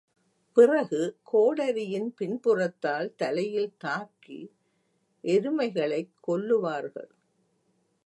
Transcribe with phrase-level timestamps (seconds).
[0.53, 1.17] பிறகு
[1.33, 4.51] கோடரியின் பின்புறத்தால் தலையில் தாக்கி,
[5.23, 7.11] எருமைகளைக் கொல்லுவார்கள்.